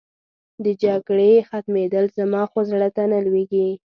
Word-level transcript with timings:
د 0.63 0.65
جګړې 0.83 1.31
ختمېدل، 1.49 2.05
زما 2.17 2.41
خو 2.49 2.59
زړه 2.69 2.89
ته 2.95 3.03
نه 3.11 3.19
لوېږي. 3.25 3.67